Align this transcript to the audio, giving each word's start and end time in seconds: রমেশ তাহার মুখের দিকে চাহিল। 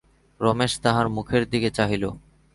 রমেশ 0.39 0.73
তাহার 0.83 1.07
মুখের 1.09 1.43
দিকে 1.49 1.69
চাহিল। 1.77 2.03